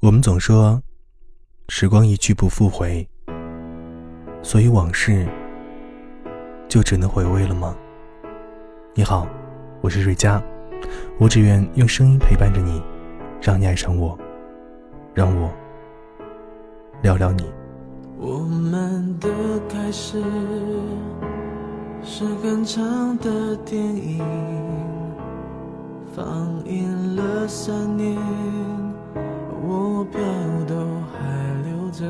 [0.00, 0.80] 我们总说，
[1.68, 3.08] 时光一去不复回，
[4.44, 5.26] 所以往事
[6.68, 7.74] 就只能回味了吗？
[8.94, 9.26] 你好，
[9.80, 10.40] 我是瑞佳，
[11.18, 12.80] 我只愿用声音陪伴着你，
[13.42, 14.16] 让你爱上我，
[15.14, 15.50] 让我
[17.02, 17.44] 聊聊你。
[18.20, 19.28] 我们的
[19.68, 20.22] 开始
[22.04, 24.24] 是很长的电影，
[26.14, 26.24] 放
[26.66, 28.16] 映了三年。
[29.98, 30.20] 我票
[30.68, 30.76] 都
[31.10, 32.06] 还留着。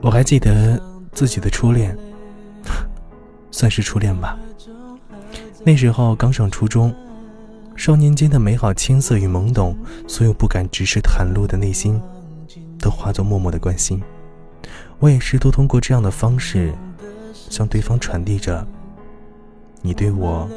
[0.00, 0.80] 我还记得
[1.12, 1.94] 自己的初恋，
[3.50, 4.38] 算是初恋吧。
[5.62, 6.94] 那时候刚上初中，
[7.76, 9.76] 少年间的美好、青涩与懵懂，
[10.08, 12.00] 所有不敢直视袒露的内心，
[12.78, 14.02] 都化作默默的关心。
[15.00, 16.72] 我也试图通过这样的方式，
[17.34, 18.66] 向对方传递着：
[19.82, 20.48] 你对我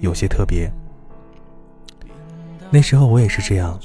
[0.00, 0.72] 有些特别。
[2.70, 3.78] 那时候我也是这样，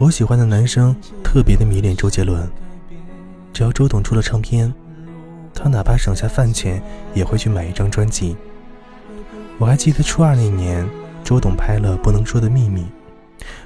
[0.00, 2.50] 我喜欢的男生特别的迷恋周杰伦，
[3.52, 4.72] 只要周董出了唱片，
[5.52, 8.34] 他哪怕省下饭钱也会去买一张专辑。
[9.58, 10.88] 我还记得初二那年，
[11.22, 12.80] 周董拍了《不能说的秘密》，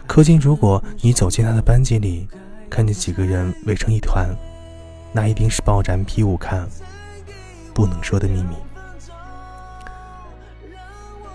[0.08, 2.26] 可见如果你走进他的班级里，
[2.68, 4.28] 看见几个人围成一团，
[5.12, 6.66] 那一定是爆燃批舞看
[7.72, 8.56] 《不能说的秘密》。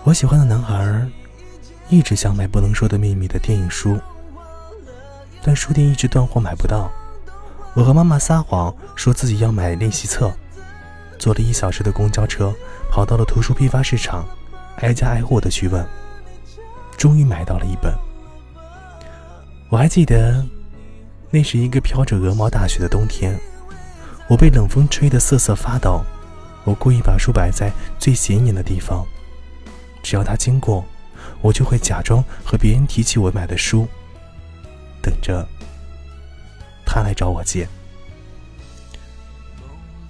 [0.04, 1.08] 我喜欢的男孩。
[1.88, 3.98] 一直想买《不能说的秘密》的电影书，
[5.42, 6.90] 但书店一直断货，买不到。
[7.74, 10.32] 我和妈妈撒谎，说自己要买练习册，
[11.18, 12.52] 坐了一小时的公交车，
[12.90, 14.26] 跑到了图书批发市场，
[14.78, 15.86] 挨家挨户的去问，
[16.96, 17.94] 终于买到了一本。
[19.68, 20.44] 我还记得，
[21.30, 23.38] 那是一个飘着鹅毛大雪的冬天，
[24.28, 26.02] 我被冷风吹得瑟瑟发抖。
[26.64, 29.06] 我故意把书摆在最显眼的地方，
[30.02, 30.84] 只要他经过。
[31.42, 33.86] 我就会假装和别人提起我买的书，
[35.02, 35.46] 等着
[36.84, 37.68] 他来找我借。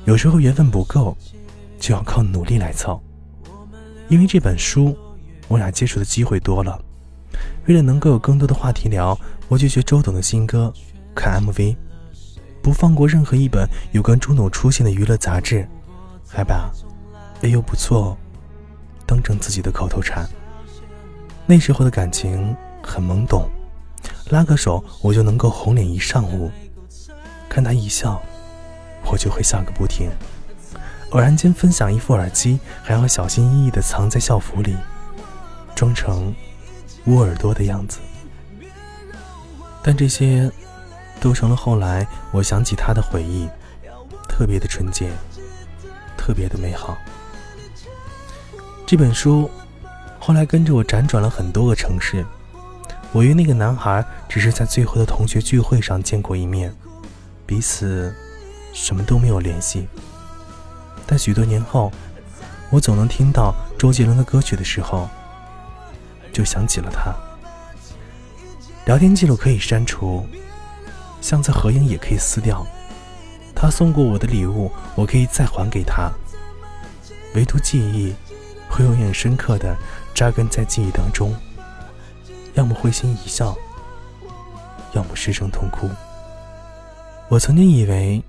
[0.05, 1.17] 有时候缘分不够，
[1.79, 3.01] 就要靠努力来凑。
[4.09, 4.97] 因为这本书，
[5.47, 6.81] 我俩接触的机会多了。
[7.67, 9.17] 为了能够有更多的话题聊，
[9.49, 10.73] 我就学周董的新歌，
[11.15, 11.77] 看 MV，
[12.63, 15.69] 不放过任何一本有关周董出现的娱乐杂志，
[16.27, 16.73] 还把
[17.43, 18.17] “哎呦不错”
[19.07, 20.29] 当成自己的口头禅。
[21.47, 23.49] 那时候的感情很懵懂，
[24.31, 26.51] 拉个手我就能够红脸一上午，
[27.49, 28.21] 看他一笑，
[29.05, 30.09] 我就会笑个不停。
[31.11, 34.77] 偶然间分享一副耳机，还要小心翼翼地藏在校服里，
[35.75, 36.35] 装成
[37.07, 37.99] 捂耳朵的样子。
[39.83, 40.51] 但这些
[41.21, 43.49] 都成了后来我想起他的回忆，
[44.29, 45.11] 特别的纯洁，
[46.17, 46.97] 特别的美好。
[48.87, 49.51] 这本书。
[50.23, 52.25] 后来跟着我辗转了很多个城市，
[53.13, 56.73] 我与那个男孩只是在最后的同学聚会上见过一面，
[57.45, 58.15] 彼此
[58.73, 59.89] 什么都没有联系。
[61.07, 61.91] 但许多年后，
[62.71, 65.09] 我总能听到周杰伦的歌曲的时候，
[66.33, 67.13] 就想起了他。
[68.87, 70.25] 聊天记录可以删除，
[71.21, 72.65] 相册合影也可以撕掉，
[73.57, 76.13] 他送过我的礼物，我可以再还给他，
[77.35, 78.15] 唯独记忆
[78.69, 79.77] 会永远深刻的。
[80.13, 81.35] 扎根在记忆当中，
[82.55, 83.57] 要么会心一笑，
[84.93, 85.89] 要么失声痛哭。
[87.29, 88.23] 我曾经以为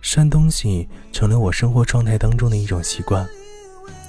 [0.00, 3.28] 删东西成了我生活状态当中的一种习惯，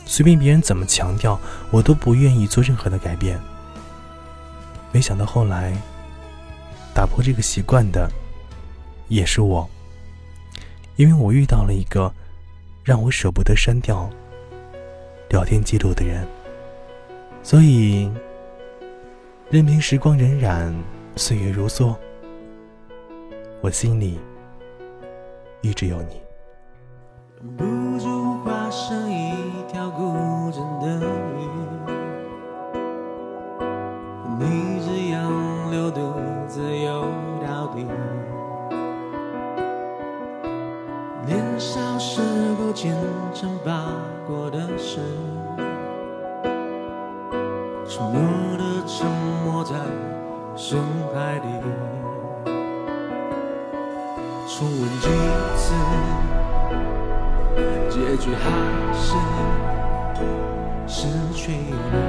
[0.05, 1.39] 随便别人怎么强调，
[1.71, 3.39] 我都不愿意做任何的改变。
[4.91, 5.73] 没想到后来
[6.93, 8.09] 打破这个习惯的
[9.07, 9.69] 也是我，
[10.95, 12.11] 因为我遇到了一个
[12.83, 14.09] 让我舍不得删掉
[15.29, 16.25] 聊天记录的人。
[17.43, 18.09] 所以，
[19.51, 20.71] 任凭时光荏苒，
[21.15, 21.95] 岁月如梭，
[23.61, 24.19] 我心里
[25.61, 26.21] 一直有你。
[27.41, 27.65] 忍不
[27.97, 29.33] 住化身一
[29.67, 31.03] 条孤枕的
[31.39, 31.41] 鱼，
[34.37, 36.13] 你这样流独
[36.47, 37.07] 自游
[37.43, 37.87] 到底。
[41.25, 42.21] 年少时
[42.59, 42.95] 候虔
[43.33, 43.87] 诚把
[44.27, 44.99] 过的事。
[47.91, 48.21] 沉默
[48.55, 49.07] 的沉
[50.69, 50.77] 深
[51.11, 51.41] 海里，
[54.47, 55.07] 重温几
[55.57, 55.73] 次，
[57.89, 58.43] 结局还
[58.93, 59.01] 是
[60.85, 61.41] 失去
[61.73, 62.08] 了。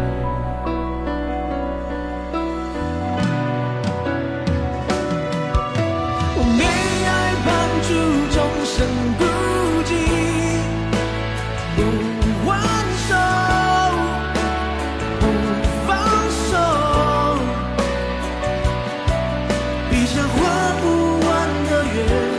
[21.93, 22.30] yeah.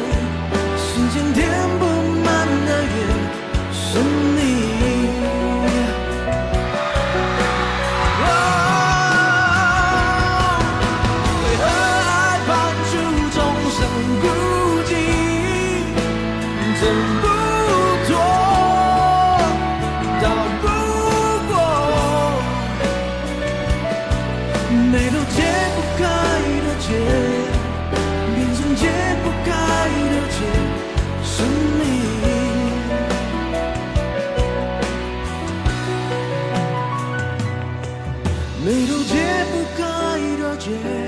[40.80, 41.01] share.